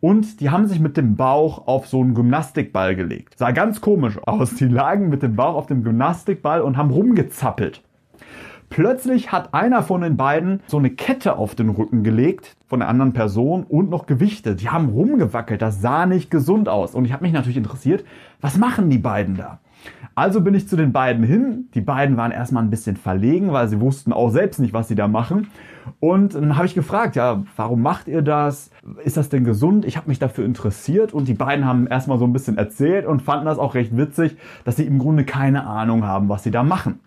Und 0.00 0.40
die 0.40 0.50
haben 0.50 0.66
sich 0.66 0.80
mit 0.80 0.96
dem 0.96 1.16
Bauch 1.16 1.66
auf 1.66 1.86
so 1.86 2.00
einen 2.00 2.14
Gymnastikball 2.14 2.96
gelegt. 2.96 3.38
Sah 3.38 3.50
ganz 3.50 3.80
komisch 3.80 4.18
aus. 4.24 4.54
Die 4.54 4.66
lagen 4.66 5.08
mit 5.08 5.22
dem 5.22 5.36
Bauch 5.36 5.54
auf 5.54 5.66
dem 5.66 5.84
Gymnastikball 5.84 6.60
und 6.60 6.76
haben 6.76 6.90
rumgezappelt. 6.90 7.82
Plötzlich 8.72 9.32
hat 9.32 9.52
einer 9.52 9.82
von 9.82 10.00
den 10.00 10.16
beiden 10.16 10.60
so 10.66 10.78
eine 10.78 10.88
Kette 10.88 11.36
auf 11.36 11.54
den 11.54 11.68
Rücken 11.68 12.04
gelegt 12.04 12.56
von 12.66 12.80
der 12.80 12.88
anderen 12.88 13.12
Person 13.12 13.64
und 13.64 13.90
noch 13.90 14.06
Gewichte. 14.06 14.56
Die 14.56 14.70
haben 14.70 14.88
rumgewackelt. 14.88 15.60
Das 15.60 15.82
sah 15.82 16.06
nicht 16.06 16.30
gesund 16.30 16.70
aus. 16.70 16.94
Und 16.94 17.04
ich 17.04 17.12
habe 17.12 17.22
mich 17.22 17.34
natürlich 17.34 17.58
interessiert, 17.58 18.02
was 18.40 18.56
machen 18.56 18.88
die 18.88 18.96
beiden 18.96 19.36
da? 19.36 19.60
Also 20.14 20.40
bin 20.42 20.54
ich 20.54 20.68
zu 20.68 20.76
den 20.76 20.92
beiden 20.92 21.24
hin. 21.24 21.68
Die 21.74 21.80
beiden 21.80 22.16
waren 22.16 22.32
erstmal 22.32 22.62
ein 22.62 22.70
bisschen 22.70 22.96
verlegen, 22.96 23.52
weil 23.52 23.68
sie 23.68 23.80
wussten 23.80 24.12
auch 24.12 24.30
selbst 24.30 24.60
nicht, 24.60 24.74
was 24.74 24.88
sie 24.88 24.94
da 24.94 25.08
machen. 25.08 25.48
Und 26.00 26.34
dann 26.34 26.56
habe 26.56 26.66
ich 26.66 26.74
gefragt, 26.74 27.16
ja, 27.16 27.42
warum 27.56 27.82
macht 27.82 28.08
ihr 28.08 28.22
das? 28.22 28.70
Ist 29.04 29.16
das 29.16 29.28
denn 29.30 29.44
gesund? 29.44 29.84
Ich 29.84 29.96
habe 29.96 30.08
mich 30.08 30.18
dafür 30.18 30.44
interessiert 30.44 31.12
und 31.12 31.28
die 31.28 31.34
beiden 31.34 31.64
haben 31.64 31.86
erstmal 31.86 32.18
so 32.18 32.26
ein 32.26 32.32
bisschen 32.32 32.58
erzählt 32.58 33.06
und 33.06 33.22
fanden 33.22 33.46
das 33.46 33.58
auch 33.58 33.74
recht 33.74 33.96
witzig, 33.96 34.36
dass 34.64 34.76
sie 34.76 34.86
im 34.86 34.98
Grunde 34.98 35.24
keine 35.24 35.66
Ahnung 35.66 36.04
haben, 36.04 36.28
was 36.28 36.42
sie 36.42 36.50
da 36.50 36.62
machen. 36.62 37.00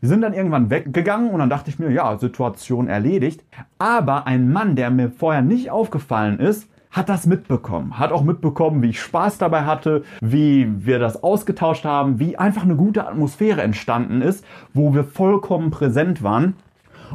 Wir 0.00 0.08
sind 0.08 0.20
dann 0.20 0.34
irgendwann 0.34 0.70
weggegangen 0.70 1.30
und 1.30 1.40
dann 1.40 1.50
dachte 1.50 1.70
ich 1.70 1.78
mir, 1.78 1.90
ja, 1.90 2.16
Situation 2.18 2.86
erledigt. 2.86 3.42
Aber 3.78 4.26
ein 4.26 4.52
Mann, 4.52 4.76
der 4.76 4.90
mir 4.90 5.10
vorher 5.10 5.42
nicht 5.42 5.70
aufgefallen 5.70 6.38
ist, 6.38 6.68
hat 6.96 7.10
das 7.10 7.26
mitbekommen, 7.26 7.98
hat 7.98 8.10
auch 8.10 8.22
mitbekommen, 8.22 8.82
wie 8.82 8.88
ich 8.88 9.00
Spaß 9.02 9.36
dabei 9.36 9.64
hatte, 9.64 10.02
wie 10.22 10.86
wir 10.86 10.98
das 10.98 11.22
ausgetauscht 11.22 11.84
haben, 11.84 12.18
wie 12.18 12.38
einfach 12.38 12.62
eine 12.62 12.74
gute 12.74 13.06
Atmosphäre 13.06 13.60
entstanden 13.60 14.22
ist, 14.22 14.46
wo 14.72 14.94
wir 14.94 15.04
vollkommen 15.04 15.70
präsent 15.70 16.22
waren. 16.22 16.54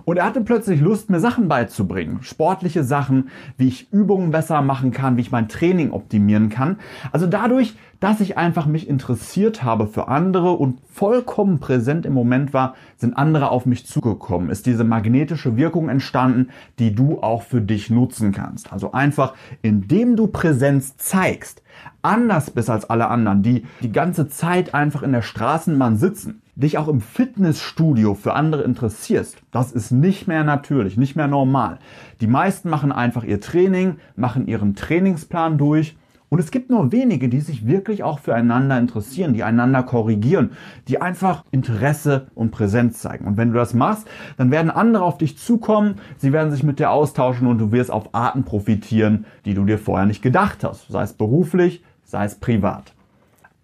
Und 0.06 0.18
er 0.18 0.26
hatte 0.26 0.42
plötzlich 0.42 0.82
Lust, 0.82 1.10
mir 1.10 1.20
Sachen 1.20 1.48
beizubringen. 1.48 2.20
Sportliche 2.22 2.84
Sachen, 2.84 3.30
wie 3.58 3.68
ich 3.68 3.92
Übungen 3.92 4.32
besser 4.32 4.62
machen 4.62 4.92
kann, 4.92 5.18
wie 5.18 5.22
ich 5.22 5.32
mein 5.32 5.48
Training 5.48 5.92
optimieren 5.92 6.50
kann. 6.50 6.78
Also 7.12 7.28
dadurch, 7.28 7.76
dass 8.00 8.20
ich 8.20 8.38
einfach 8.38 8.66
mich 8.66 8.90
interessiert 8.90 9.64
habe 9.64 9.86
für 9.86 10.08
andere 10.08 10.54
und 10.54 10.80
vollkommen 10.92 11.60
präsent 11.60 12.06
im 12.06 12.14
Moment 12.14 12.54
war, 12.54 12.74
sind 12.98 13.16
andere 13.16 13.52
auf 13.52 13.66
mich 13.66 13.86
zugekommen. 13.86 14.50
Ist 14.50 14.66
diese 14.66 14.84
magnetische 14.84 15.56
Wirkung 15.56 15.88
entstanden, 15.88 16.50
die 16.80 16.96
du 16.96 17.22
auch 17.22 17.44
für 17.44 17.62
dich 17.62 17.90
nutzen 17.90 18.32
kannst. 18.32 18.74
Also 18.74 18.92
einfach, 18.92 19.36
indem 19.62 20.16
du 20.16 20.28
Präsenz 20.28 20.98
zeigst, 20.98 21.62
anders 22.02 22.50
bist 22.52 22.70
als 22.70 22.90
alle 22.90 23.08
anderen, 23.08 23.44
die 23.44 23.66
die 23.82 23.92
ganze 23.92 24.28
Zeit 24.28 24.74
einfach 24.74 25.04
in 25.04 25.12
der 25.12 25.22
Straßenbahn 25.22 25.98
sitzen, 25.98 26.41
dich 26.56 26.78
auch 26.78 26.88
im 26.88 27.02
Fitnessstudio 27.02 28.14
für 28.14 28.34
andere 28.34 28.64
interessierst, 28.64 29.38
das 29.52 29.72
ist 29.72 29.92
nicht 29.92 30.28
mehr 30.28 30.44
natürlich, 30.44 30.98
nicht 30.98 31.16
mehr 31.16 31.28
normal. 31.28 31.80
Die 32.20 32.28
meisten 32.28 32.70
machen 32.70 32.92
einfach 32.92 33.24
ihr 33.24 33.42
Training, 33.42 33.98
machen 34.16 34.48
ihren 34.48 34.76
Trainingsplan 34.76 35.58
durch 35.58 35.96
und 36.34 36.40
es 36.40 36.50
gibt 36.50 36.70
nur 36.70 36.94
wenige, 36.94 37.28
die 37.28 37.42
sich 37.42 37.68
wirklich 37.68 38.04
auch 38.04 38.20
füreinander 38.20 38.80
interessieren, 38.80 39.34
die 39.34 39.44
einander 39.44 39.84
korrigieren, 39.84 40.52
die 40.88 41.02
einfach 41.02 41.44
Interesse 41.52 42.28
und 42.36 42.52
Präsenz 42.52 43.02
zeigen. 43.02 43.28
Und 43.28 43.36
wenn 43.36 43.52
du 43.52 43.56
das 43.56 43.74
machst, 43.74 44.08
dann 44.38 44.50
werden 44.50 44.72
andere 44.72 45.04
auf 45.04 45.18
dich 45.18 45.38
zukommen, 45.38 45.96
sie 46.16 46.32
werden 46.32 46.50
sich 46.50 46.64
mit 46.64 46.80
dir 46.80 46.90
austauschen 46.90 47.48
und 47.48 47.58
du 47.58 47.74
wirst 47.74 47.92
auf 47.92 48.16
Arten 48.16 48.46
profitieren, 48.46 49.26
die 49.44 49.54
du 49.54 49.66
dir 49.66 49.78
vorher 49.78 50.06
nicht 50.06 50.22
gedacht 50.22 50.64
hast, 50.64 50.88
sei 50.88 51.04
es 51.04 51.12
beruflich, 51.12 51.84
sei 52.06 52.24
es 52.24 52.36
privat. 52.36 52.94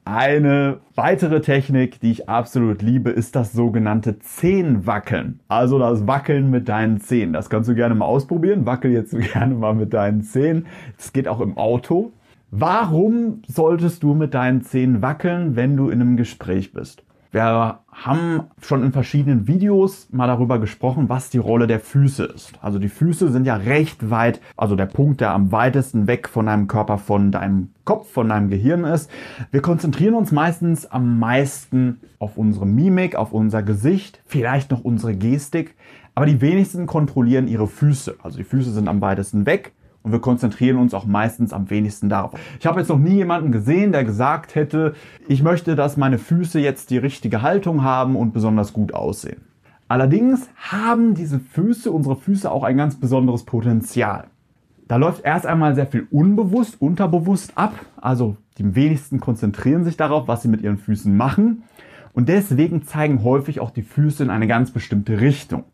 Eine 0.10 0.80
weitere 0.96 1.42
Technik, 1.42 2.00
die 2.00 2.12
ich 2.12 2.30
absolut 2.30 2.82
liebe, 2.82 3.10
ist 3.10 3.36
das 3.36 3.52
sogenannte 3.52 4.20
Zehenwackeln. 4.20 5.42
Also 5.50 5.80
das 5.80 6.08
Wackeln 6.08 6.50
mit 6.50 6.70
deinen 6.70 7.02
Zehen. 7.02 7.34
Das 7.34 7.50
kannst 7.50 7.70
du 7.70 7.76
gerne 7.76 7.94
mal 7.94 8.06
ausprobieren. 8.06 8.66
Wackel 8.66 8.92
jetzt 8.92 9.14
gerne 9.34 9.54
mal 9.54 9.76
mit 9.76 9.94
deinen 9.94 10.22
Zehen. 10.22 10.66
Das 10.96 11.12
geht 11.12 11.28
auch 11.28 11.42
im 11.42 11.58
Auto. 11.58 12.14
Warum 12.52 13.42
solltest 13.48 14.02
du 14.02 14.14
mit 14.14 14.34
deinen 14.34 14.62
Zehen 14.62 15.02
wackeln, 15.02 15.58
wenn 15.58 15.76
du 15.76 15.90
in 15.90 16.00
einem 16.00 16.16
Gespräch 16.16 16.72
bist? 16.72 17.04
Wir 17.38 17.82
haben 17.92 18.46
schon 18.64 18.82
in 18.82 18.92
verschiedenen 18.92 19.48
Videos 19.48 20.08
mal 20.12 20.26
darüber 20.26 20.58
gesprochen, 20.58 21.08
was 21.08 21.30
die 21.30 21.38
Rolle 21.38 21.68
der 21.68 21.80
Füße 21.80 22.24
ist. 22.24 22.54
Also 22.64 22.80
die 22.80 22.90
Füße 22.90 23.32
sind 23.32 23.46
ja 23.46 23.58
recht 23.58 24.10
weit, 24.10 24.42
also 24.56 24.76
der 24.76 24.88
Punkt, 24.88 25.22
der 25.22 25.34
am 25.34 25.52
weitesten 25.52 26.08
weg 26.08 26.30
von 26.30 26.48
deinem 26.48 26.68
Körper, 26.68 26.98
von 26.98 27.32
deinem 27.32 27.70
Kopf, 27.86 28.12
von 28.12 28.30
deinem 28.30 28.50
Gehirn 28.50 28.86
ist. 28.86 29.12
Wir 29.52 29.62
konzentrieren 29.62 30.16
uns 30.16 30.32
meistens 30.32 30.88
am 30.88 31.20
meisten 31.20 32.00
auf 32.18 32.38
unsere 32.38 32.66
Mimik, 32.66 33.16
auf 33.16 33.34
unser 33.34 33.62
Gesicht, 33.62 34.20
vielleicht 34.26 34.72
noch 34.72 34.84
unsere 34.84 35.16
Gestik. 35.16 35.76
Aber 36.16 36.26
die 36.26 36.42
wenigsten 36.42 36.88
kontrollieren 36.88 37.48
ihre 37.48 37.68
Füße. 37.68 38.16
Also 38.24 38.40
die 38.40 38.46
Füße 38.46 38.72
sind 38.72 38.88
am 38.88 39.00
weitesten 39.00 39.46
weg 39.46 39.74
und 40.08 40.14
wir 40.14 40.22
konzentrieren 40.22 40.78
uns 40.78 40.94
auch 40.94 41.06
meistens 41.06 41.52
am 41.52 41.70
wenigsten 41.70 42.08
darauf. 42.08 42.32
Ich 42.62 42.66
habe 42.66 42.80
jetzt 42.80 42.88
noch 42.88 42.98
nie 42.98 43.16
jemanden 43.16 43.52
gesehen, 43.52 43.92
der 43.92 44.06
gesagt 44.06 44.56
hätte, 44.56 44.96
ich 45.28 45.44
möchte, 45.44 45.76
dass 45.76 45.98
meine 45.98 46.18
Füße 46.18 46.62
jetzt 46.62 46.92
die 46.92 46.98
richtige 46.98 47.42
Haltung 47.42 47.84
haben 47.84 48.16
und 48.16 48.34
besonders 48.34 48.72
gut 48.72 48.94
aussehen. 48.94 49.42
Allerdings 49.90 50.50
haben 50.56 51.14
diese 51.14 51.42
Füße, 51.42 51.92
unsere 51.92 52.16
Füße 52.16 52.50
auch 52.50 52.64
ein 52.64 52.78
ganz 52.78 52.96
besonderes 52.96 53.44
Potenzial. 53.44 54.28
Da 54.88 54.96
läuft 54.96 55.26
erst 55.26 55.46
einmal 55.46 55.76
sehr 55.76 55.88
viel 55.88 56.08
unbewusst, 56.10 56.82
unterbewusst 56.82 57.52
ab. 57.56 57.74
Also 57.98 58.38
die 58.60 58.76
wenigsten 58.76 59.20
konzentrieren 59.20 59.84
sich 59.84 59.98
darauf, 59.98 60.30
was 60.30 60.42
sie 60.42 60.48
mit 60.48 60.62
ihren 60.62 60.78
Füßen 60.78 61.16
machen. 61.18 61.64
Und 62.14 62.30
deswegen 62.30 62.84
zeigen 62.84 63.26
häufig 63.26 63.60
auch 63.60 63.72
die 63.72 63.82
Füße 63.82 64.24
in 64.24 64.30
eine 64.30 64.48
ganz 64.48 64.72
bestimmte 64.72 65.20
Richtung. 65.20 65.66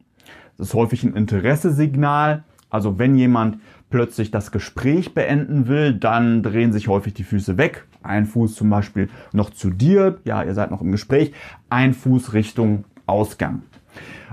Das 0.57 0.69
ist 0.69 0.73
häufig 0.73 1.03
ein 1.03 1.13
Interessesignal. 1.13 2.45
Also 2.73 2.97
wenn 2.97 3.13
jemand 3.13 3.59
plötzlich 3.93 4.31
das 4.31 4.51
Gespräch 4.51 5.13
beenden 5.13 5.67
will, 5.67 5.93
dann 5.93 6.41
drehen 6.41 6.73
sich 6.73 6.88
häufig 6.88 7.13
die 7.13 7.23
Füße 7.23 7.59
weg. 7.59 7.85
Ein 8.01 8.25
Fuß 8.25 8.55
zum 8.55 8.71
Beispiel 8.71 9.07
noch 9.33 9.51
zu 9.51 9.69
dir, 9.69 10.17
ja, 10.25 10.41
ihr 10.41 10.55
seid 10.55 10.71
noch 10.71 10.81
im 10.81 10.91
Gespräch, 10.91 11.31
ein 11.69 11.93
Fuß 11.93 12.33
Richtung 12.33 12.85
Ausgang. 13.05 13.62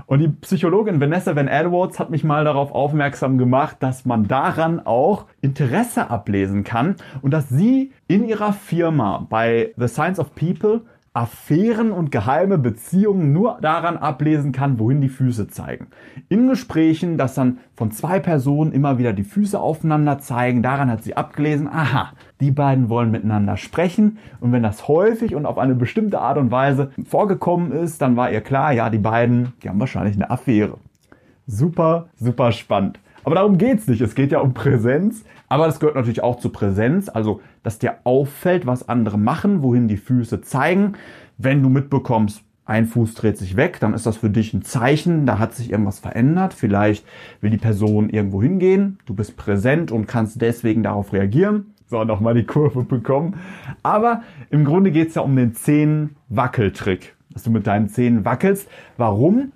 Und 0.07 0.17
die 0.17 0.29
Psychologin 0.29 0.99
Vanessa 0.99 1.35
Van 1.35 1.47
Edwards 1.47 1.99
hat 1.99 2.09
mich 2.09 2.23
mal 2.23 2.43
darauf 2.43 2.71
aufmerksam 2.71 3.37
gemacht, 3.37 3.77
dass 3.81 4.03
man 4.03 4.27
daran 4.27 4.79
auch 4.79 5.27
Interesse 5.41 6.09
ablesen 6.09 6.63
kann 6.63 6.95
und 7.21 7.29
dass 7.29 7.47
sie 7.47 7.91
in 8.07 8.27
ihrer 8.27 8.53
Firma 8.53 9.27
bei 9.29 9.75
The 9.77 9.87
Science 9.87 10.17
of 10.17 10.33
People 10.33 10.81
Affären 11.13 11.91
und 11.91 12.09
geheime 12.09 12.57
Beziehungen 12.57 13.33
nur 13.33 13.57
daran 13.61 13.97
ablesen 13.97 14.53
kann, 14.53 14.79
wohin 14.79 15.01
die 15.01 15.09
Füße 15.09 15.49
zeigen. 15.49 15.87
In 16.29 16.47
Gesprächen, 16.47 17.17
dass 17.17 17.33
dann 17.33 17.57
von 17.75 17.91
zwei 17.91 18.19
Personen 18.19 18.71
immer 18.71 18.97
wieder 18.97 19.11
die 19.11 19.25
Füße 19.25 19.59
aufeinander 19.59 20.19
zeigen, 20.19 20.63
daran 20.63 20.89
hat 20.89 21.03
sie 21.03 21.17
abgelesen, 21.17 21.67
aha, 21.67 22.13
die 22.39 22.51
beiden 22.51 22.87
wollen 22.87 23.11
miteinander 23.11 23.57
sprechen 23.57 24.19
und 24.39 24.53
wenn 24.53 24.63
das 24.63 24.87
häufig 24.87 25.35
und 25.35 25.45
auf 25.45 25.57
eine 25.57 25.75
bestimmte 25.75 26.19
Art 26.19 26.37
und 26.37 26.49
Weise 26.49 26.91
vorgekommen 27.05 27.73
ist, 27.73 28.01
dann 28.01 28.15
war 28.15 28.31
ihr 28.31 28.41
klar, 28.41 28.71
ja, 28.71 28.89
die 28.89 28.97
beiden, 28.97 29.51
die 29.61 29.67
haben 29.67 29.81
wahrscheinlich 29.81 30.15
eine 30.15 30.29
Affäre. 30.29 30.77
Super, 31.45 32.07
super 32.15 32.53
spannend. 32.53 32.99
Aber 33.23 33.35
darum 33.35 33.57
geht's 33.57 33.87
nicht. 33.87 34.01
Es 34.01 34.15
geht 34.15 34.31
ja 34.31 34.39
um 34.39 34.53
Präsenz. 34.53 35.23
Aber 35.51 35.65
das 35.65 35.81
gehört 35.81 35.97
natürlich 35.97 36.23
auch 36.23 36.39
zu 36.39 36.47
Präsenz. 36.47 37.09
Also, 37.09 37.41
dass 37.61 37.77
dir 37.77 37.95
auffällt, 38.05 38.65
was 38.65 38.87
andere 38.87 39.19
machen, 39.19 39.61
wohin 39.61 39.89
die 39.89 39.97
Füße 39.97 40.39
zeigen. 40.39 40.93
Wenn 41.37 41.61
du 41.61 41.67
mitbekommst, 41.67 42.41
ein 42.63 42.85
Fuß 42.85 43.15
dreht 43.15 43.37
sich 43.37 43.57
weg, 43.57 43.77
dann 43.81 43.93
ist 43.93 44.05
das 44.05 44.15
für 44.15 44.29
dich 44.29 44.53
ein 44.53 44.61
Zeichen, 44.61 45.25
da 45.25 45.39
hat 45.39 45.53
sich 45.53 45.69
irgendwas 45.69 45.99
verändert. 45.99 46.53
Vielleicht 46.53 47.05
will 47.41 47.49
die 47.49 47.57
Person 47.57 48.09
irgendwo 48.09 48.41
hingehen. 48.41 48.99
Du 49.05 49.13
bist 49.13 49.35
präsent 49.35 49.91
und 49.91 50.07
kannst 50.07 50.41
deswegen 50.41 50.83
darauf 50.83 51.11
reagieren. 51.11 51.73
So, 51.87 52.01
nochmal 52.05 52.33
die 52.33 52.45
Kurve 52.45 52.83
bekommen. 52.85 53.35
Aber 53.83 54.21
im 54.51 54.63
Grunde 54.63 54.91
geht's 54.91 55.15
ja 55.15 55.21
um 55.21 55.35
den 55.35 55.53
Zehen-Wackeltrick. 55.53 57.13
Dass 57.31 57.43
du 57.43 57.51
mit 57.51 57.67
deinen 57.67 57.89
Zähnen 57.89 58.23
wackelst. 58.23 58.69
Warum? 58.95 59.51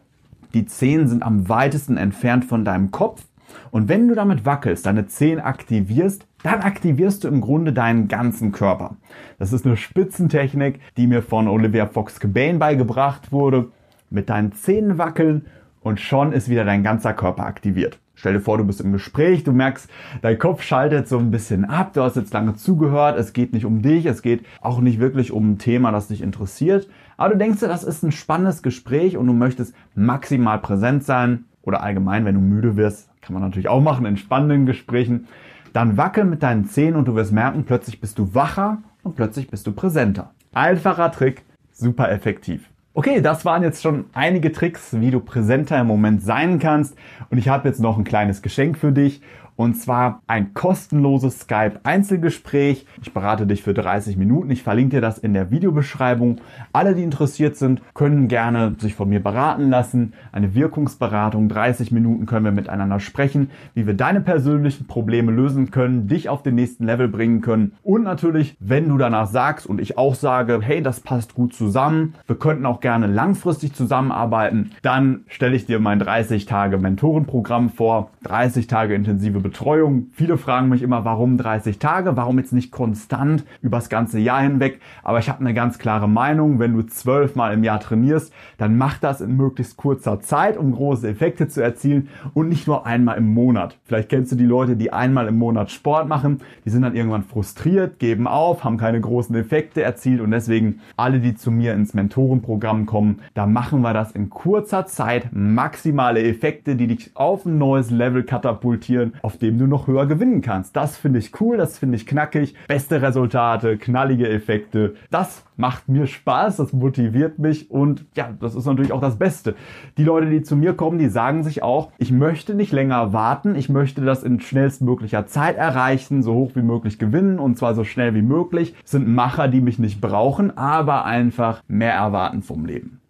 Die 0.53 0.65
Zehen 0.65 1.07
sind 1.07 1.23
am 1.23 1.47
weitesten 1.47 1.95
entfernt 1.95 2.43
von 2.43 2.65
deinem 2.65 2.91
Kopf 2.91 3.23
und 3.71 3.89
wenn 3.89 4.07
du 4.07 4.15
damit 4.15 4.45
wackelst, 4.45 4.85
deine 4.85 5.07
Zehen 5.07 5.39
aktivierst, 5.39 6.25
dann 6.43 6.61
aktivierst 6.61 7.23
du 7.23 7.27
im 7.27 7.41
Grunde 7.41 7.73
deinen 7.73 8.07
ganzen 8.07 8.51
Körper. 8.51 8.97
Das 9.39 9.53
ist 9.53 9.65
eine 9.65 9.77
Spitzentechnik, 9.77 10.79
die 10.97 11.07
mir 11.07 11.21
von 11.21 11.47
Olivia 11.47 11.87
Fox-Cabane 11.87 12.59
beigebracht 12.59 13.31
wurde. 13.31 13.69
Mit 14.09 14.29
deinen 14.29 14.53
Zähnen 14.53 14.97
wackeln 14.97 15.45
und 15.81 15.99
schon 15.99 16.31
ist 16.31 16.49
wieder 16.49 16.65
dein 16.65 16.83
ganzer 16.83 17.13
Körper 17.13 17.45
aktiviert. 17.45 17.99
Stell 18.15 18.33
dir 18.33 18.39
vor, 18.39 18.57
du 18.57 18.63
bist 18.63 18.79
im 18.79 18.93
Gespräch, 18.93 19.43
du 19.43 19.51
merkst, 19.51 19.89
dein 20.21 20.39
Kopf 20.39 20.61
schaltet 20.61 21.07
so 21.07 21.19
ein 21.19 21.31
bisschen 21.31 21.65
ab, 21.65 21.93
du 21.93 22.01
hast 22.01 22.15
jetzt 22.15 22.33
lange 22.33 22.55
zugehört, 22.55 23.19
es 23.19 23.33
geht 23.33 23.51
nicht 23.51 23.65
um 23.65 23.81
dich, 23.81 24.05
es 24.05 24.21
geht 24.21 24.45
auch 24.61 24.79
nicht 24.79 24.99
wirklich 24.99 25.31
um 25.31 25.51
ein 25.51 25.57
Thema, 25.57 25.91
das 25.91 26.07
dich 26.07 26.21
interessiert, 26.21 26.87
aber 27.17 27.33
du 27.33 27.37
denkst 27.37 27.59
dir, 27.59 27.67
das 27.67 27.83
ist 27.83 28.03
ein 28.03 28.13
spannendes 28.13 28.63
Gespräch 28.63 29.17
und 29.17 29.27
du 29.27 29.33
möchtest 29.33 29.75
maximal 29.95 30.59
präsent 30.59 31.03
sein 31.03 31.45
oder 31.61 31.83
allgemein, 31.83 32.23
wenn 32.25 32.35
du 32.35 32.41
müde 32.41 32.77
wirst, 32.77 33.09
kann 33.25 33.33
man 33.33 33.41
natürlich 33.41 33.67
auch 33.67 33.81
machen 33.81 34.05
in 34.05 34.17
spannenden 34.17 34.65
Gesprächen, 34.65 35.27
dann 35.73 35.97
wackel 35.97 36.23
mit 36.25 36.43
deinen 36.43 36.65
Zähnen 36.65 36.95
und 36.95 37.07
du 37.07 37.15
wirst 37.15 37.31
merken, 37.31 37.65
plötzlich 37.65 37.99
bist 37.99 38.19
du 38.19 38.33
wacher 38.33 38.77
und 39.03 39.15
plötzlich 39.15 39.49
bist 39.49 39.65
du 39.67 39.73
präsenter. 39.73 40.31
Einfacher 40.53 41.11
Trick, 41.11 41.43
super 41.73 42.11
effektiv. 42.11 42.69
Okay, 42.93 43.19
das 43.19 43.43
waren 43.43 43.61
jetzt 43.61 43.81
schon 43.81 44.05
einige 44.13 44.53
Tricks, 44.53 44.95
wie 44.97 45.11
du 45.11 45.19
präsenter 45.19 45.81
im 45.81 45.87
Moment 45.87 46.21
sein 46.21 46.59
kannst. 46.59 46.95
Und 47.29 47.37
ich 47.37 47.49
habe 47.49 47.67
jetzt 47.67 47.81
noch 47.81 47.97
ein 47.97 48.05
kleines 48.05 48.41
Geschenk 48.41 48.77
für 48.77 48.93
dich. 48.93 49.21
Und 49.55 49.75
zwar 49.75 50.21
ein 50.27 50.53
kostenloses 50.53 51.39
Skype-Einzelgespräch. 51.41 52.85
Ich 53.01 53.13
berate 53.13 53.47
dich 53.47 53.63
für 53.63 53.73
30 53.73 54.17
Minuten. 54.17 54.51
Ich 54.51 54.63
verlinke 54.63 54.97
dir 54.97 55.01
das 55.01 55.17
in 55.17 55.33
der 55.33 55.49
Videobeschreibung. 55.49 56.41
Alle, 56.73 56.93
die 56.93 57.03
interessiert 57.03 57.55
sind, 57.55 57.81
können 57.93 58.27
gerne 58.27 58.75
sich 58.79 58.95
von 58.95 59.07
mir 59.07 59.23
beraten 59.23 59.69
lassen. 59.69 60.13
Eine 60.31 60.55
Wirkungsberatung. 60.55 61.47
30 61.47 61.91
Minuten 61.91 62.25
können 62.25 62.45
wir 62.45 62.51
miteinander 62.51 62.99
sprechen, 62.99 63.49
wie 63.73 63.87
wir 63.87 63.93
deine 63.93 64.19
persönlichen 64.19 64.87
Probleme 64.87 65.31
lösen 65.31 65.71
können, 65.71 66.07
dich 66.07 66.27
auf 66.27 66.43
den 66.43 66.55
nächsten 66.55 66.85
Level 66.85 67.07
bringen 67.07 67.41
können. 67.41 67.73
Und 67.81 68.03
natürlich, 68.03 68.57
wenn 68.59 68.89
du 68.89 68.97
danach 68.97 69.27
sagst 69.27 69.65
und 69.65 69.79
ich 69.79 69.97
auch 69.97 70.15
sage, 70.15 70.59
hey, 70.61 70.81
das 70.81 70.99
passt 70.99 71.33
gut 71.33 71.53
zusammen, 71.53 72.15
wir 72.27 72.35
könnten 72.35 72.65
auch 72.65 72.81
gerne 72.81 73.07
langfristig 73.07 73.73
zusammenarbeiten, 73.73 74.71
dann 74.81 75.23
stelle 75.27 75.55
ich 75.55 75.65
dir 75.65 75.79
mein 75.79 75.99
30 75.99 76.45
Tage 76.45 76.77
Mentorenprogramm 76.77 77.69
vor. 77.69 78.09
30 78.23 78.67
Tage 78.67 78.95
intensive 78.95 79.44
Betreuung. 79.45 80.07
Viele 80.11 80.39
fragen 80.39 80.69
mich 80.69 80.81
immer, 80.81 81.05
warum 81.05 81.37
30 81.37 81.77
Tage? 81.77 82.17
Warum 82.17 82.39
jetzt 82.39 82.51
nicht 82.51 82.71
konstant 82.71 83.45
übers 83.61 83.89
ganze 83.89 84.17
Jahr 84.17 84.41
hinweg? 84.41 84.79
Aber 85.03 85.19
ich 85.19 85.29
habe 85.29 85.41
eine 85.41 85.53
ganz 85.53 85.77
klare 85.77 86.09
Meinung. 86.09 86.57
Wenn 86.57 86.73
du 86.73 86.81
zwölfmal 86.81 87.53
im 87.53 87.63
Jahr 87.63 87.79
trainierst, 87.79 88.33
dann 88.57 88.75
mach 88.75 88.97
das 88.97 89.21
in 89.21 89.37
möglichst 89.37 89.77
kurzer 89.77 90.19
Zeit, 90.19 90.57
um 90.57 90.71
große 90.71 91.07
Effekte 91.07 91.47
zu 91.47 91.61
erzielen 91.61 92.09
und 92.33 92.49
nicht 92.49 92.65
nur 92.65 92.87
einmal 92.87 93.19
im 93.19 93.35
Monat. 93.35 93.77
Vielleicht 93.83 94.09
kennst 94.09 94.31
du 94.31 94.35
die 94.35 94.45
Leute, 94.45 94.77
die 94.77 94.91
einmal 94.91 95.27
im 95.27 95.37
Monat 95.37 95.69
Sport 95.69 96.07
machen. 96.07 96.39
Die 96.65 96.71
sind 96.71 96.81
dann 96.81 96.95
irgendwann 96.95 97.21
frustriert, 97.21 97.99
geben 97.99 98.25
auf, 98.25 98.63
haben 98.63 98.77
keine 98.77 98.99
großen 98.99 99.35
Effekte 99.35 99.83
erzielt 99.83 100.21
und 100.21 100.31
deswegen 100.31 100.79
alle, 100.97 101.19
die 101.19 101.35
zu 101.35 101.51
mir 101.51 101.75
ins 101.75 101.93
Mentorenprogramm 101.93 102.87
kommen, 102.87 103.21
da 103.35 103.45
machen 103.45 103.81
wir 103.81 103.93
das 103.93 104.11
in 104.11 104.31
kurzer 104.31 104.87
Zeit. 104.87 105.29
Maximale 105.33 106.23
Effekte, 106.23 106.75
die 106.75 106.87
dich 106.87 107.11
auf 107.13 107.45
ein 107.45 107.59
neues 107.59 107.91
Level 107.91 108.23
katapultieren, 108.23 109.13
auf 109.35 109.39
dem 109.39 109.57
du 109.57 109.67
noch 109.67 109.87
höher 109.87 110.05
gewinnen 110.05 110.41
kannst. 110.41 110.77
Das 110.77 110.95
finde 110.95 111.19
ich 111.19 111.41
cool, 111.41 111.57
das 111.57 111.77
finde 111.77 111.97
ich 111.97 112.07
knackig. 112.07 112.55
Beste 112.69 113.01
Resultate, 113.01 113.77
knallige 113.77 114.29
Effekte. 114.29 114.95
Das 115.11 115.43
macht 115.57 115.89
mir 115.89 116.07
Spaß, 116.07 116.55
das 116.55 116.71
motiviert 116.71 117.37
mich 117.37 117.69
und 117.69 118.05
ja, 118.15 118.29
das 118.39 118.55
ist 118.55 118.65
natürlich 118.65 118.93
auch 118.93 119.01
das 119.01 119.17
Beste. 119.17 119.55
Die 119.97 120.05
Leute, 120.05 120.29
die 120.29 120.41
zu 120.41 120.55
mir 120.55 120.73
kommen, 120.73 120.99
die 120.99 121.09
sagen 121.09 121.43
sich 121.43 121.63
auch, 121.63 121.91
ich 121.97 122.13
möchte 122.13 122.55
nicht 122.55 122.71
länger 122.71 123.11
warten, 123.11 123.55
ich 123.55 123.67
möchte 123.67 124.01
das 124.01 124.23
in 124.23 124.39
schnellstmöglicher 124.39 125.27
Zeit 125.27 125.57
erreichen, 125.57 126.23
so 126.23 126.33
hoch 126.33 126.51
wie 126.55 126.61
möglich 126.61 126.97
gewinnen 126.97 127.37
und 127.37 127.57
zwar 127.57 127.75
so 127.75 127.83
schnell 127.83 128.15
wie 128.15 128.21
möglich. 128.21 128.73
Das 128.83 128.91
sind 128.91 129.07
Macher, 129.07 129.49
die 129.49 129.59
mich 129.59 129.79
nicht 129.79 129.99
brauchen, 129.99 130.57
aber 130.57 131.03
einfach 131.03 131.61
mehr 131.67 131.93
erwarten 131.93 132.41
vom 132.41 132.65
Leben. 132.65 133.01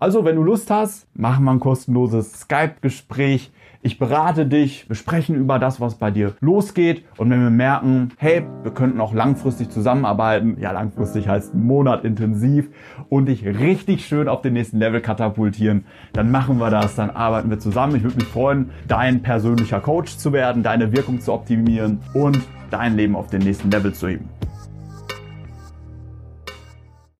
Also, 0.00 0.24
wenn 0.24 0.36
du 0.36 0.44
Lust 0.44 0.70
hast, 0.70 1.08
machen 1.16 1.44
wir 1.44 1.50
ein 1.50 1.58
kostenloses 1.58 2.42
Skype-Gespräch. 2.42 3.50
Ich 3.80 3.96
berate 3.96 4.44
dich, 4.44 4.88
wir 4.88 4.96
sprechen 4.96 5.36
über 5.36 5.60
das, 5.60 5.80
was 5.80 5.94
bei 5.94 6.10
dir 6.10 6.34
losgeht. 6.40 7.04
Und 7.16 7.30
wenn 7.30 7.40
wir 7.40 7.50
merken, 7.50 8.10
hey, 8.18 8.44
wir 8.64 8.72
könnten 8.72 9.00
auch 9.00 9.14
langfristig 9.14 9.70
zusammenarbeiten, 9.70 10.56
ja, 10.60 10.72
langfristig 10.72 11.28
heißt 11.28 11.54
einen 11.54 11.64
Monat 11.64 12.04
intensiv 12.04 12.70
und 13.08 13.26
dich 13.26 13.44
richtig 13.44 14.04
schön 14.04 14.26
auf 14.26 14.42
den 14.42 14.54
nächsten 14.54 14.78
Level 14.78 15.00
katapultieren, 15.00 15.84
dann 16.12 16.32
machen 16.32 16.58
wir 16.58 16.70
das, 16.70 16.96
dann 16.96 17.10
arbeiten 17.10 17.50
wir 17.50 17.60
zusammen. 17.60 17.94
Ich 17.94 18.02
würde 18.02 18.16
mich 18.16 18.26
freuen, 18.26 18.70
dein 18.88 19.22
persönlicher 19.22 19.80
Coach 19.80 20.16
zu 20.16 20.32
werden, 20.32 20.64
deine 20.64 20.92
Wirkung 20.92 21.20
zu 21.20 21.32
optimieren 21.32 22.00
und 22.14 22.40
dein 22.70 22.96
Leben 22.96 23.14
auf 23.14 23.28
den 23.28 23.42
nächsten 23.42 23.70
Level 23.70 23.94
zu 23.94 24.08
heben. 24.08 24.28